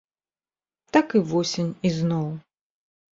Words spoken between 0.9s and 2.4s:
Так і восень ізноў.